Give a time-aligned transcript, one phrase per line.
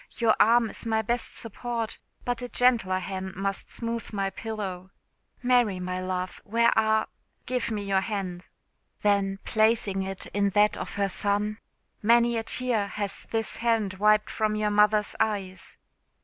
[0.17, 4.89] Your arm is my best support, but a gentler hand must smooth my pillow.
[5.43, 7.07] Mary, my love, where are?
[7.45, 8.47] Give me your hand."
[9.03, 11.59] Then placing it in that of her son
[12.01, 15.77] "Many a tear has this hand wiped from your mother's eyes!"